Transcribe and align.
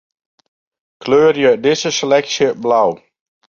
Kleurje 1.03 1.51
dizze 1.63 1.91
seleksje 1.99 2.47
blau. 2.67 2.91